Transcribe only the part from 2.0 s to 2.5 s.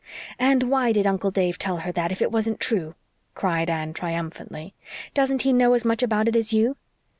if it